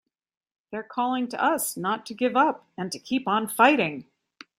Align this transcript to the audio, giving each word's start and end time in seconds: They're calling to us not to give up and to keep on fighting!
They're 0.71 0.81
calling 0.81 1.27
to 1.27 1.39
us 1.39 1.77
not 1.77 2.07
to 2.07 2.15
give 2.15 2.35
up 2.35 2.65
and 2.75 2.91
to 2.91 2.97
keep 2.97 3.27
on 3.27 3.47
fighting! 3.47 4.07